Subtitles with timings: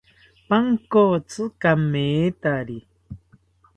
[0.47, 2.77] Pankotzi kamethari